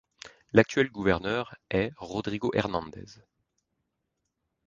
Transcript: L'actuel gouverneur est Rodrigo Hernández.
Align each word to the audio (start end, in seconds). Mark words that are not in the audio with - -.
L'actuel 0.53 0.89
gouverneur 0.89 1.53
est 1.69 1.91
Rodrigo 1.97 2.49
Hernández. 2.55 3.21